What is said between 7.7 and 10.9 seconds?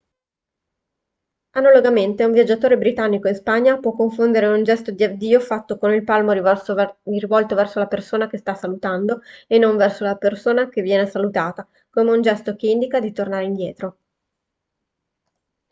la persona che sta salutando e non verso la persona che